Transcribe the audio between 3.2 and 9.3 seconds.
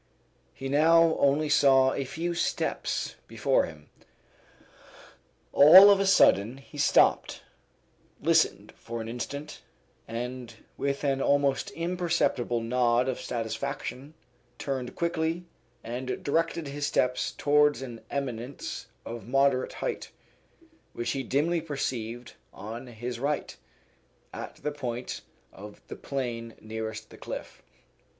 before him. All of a sudden he stopped, listened for an